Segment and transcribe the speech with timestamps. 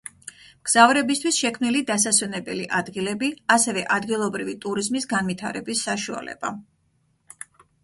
[0.61, 6.55] მგზავრებისთვის შექმნილი დასასვენებელი ადგილები, ასევე ადგილობრივი ტურიზმის განვითარების საშუალება.